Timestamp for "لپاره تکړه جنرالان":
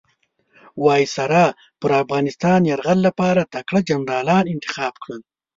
3.07-4.45